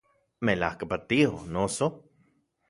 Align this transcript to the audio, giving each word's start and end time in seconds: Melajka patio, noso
Melajka 0.45 0.87
patio, 0.93 1.29
noso 1.53 1.85